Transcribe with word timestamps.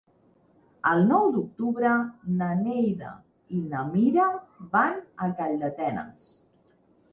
El 0.91 1.03
nou 1.09 1.27
d'octubre 1.35 1.91
na 2.39 2.47
Neida 2.63 3.13
i 3.59 3.63
na 3.75 3.85
Mira 3.93 4.27
van 4.75 4.99
a 5.27 5.31
Calldetenes. 5.43 6.29